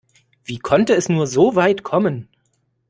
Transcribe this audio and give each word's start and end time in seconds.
Wie 0.43 0.57
konnte 0.57 0.95
es 0.95 1.09
nur 1.09 1.27
so 1.27 1.53
weit 1.55 1.83
kommen? 1.83 2.27